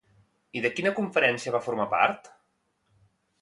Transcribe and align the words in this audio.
I 0.59 0.63
de 0.65 0.71
quina 0.79 0.93
conferència 0.99 1.53
va 1.57 1.61
formar 1.67 1.87
part? 1.93 2.33